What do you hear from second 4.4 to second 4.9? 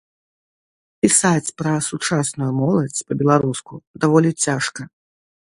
цяжка.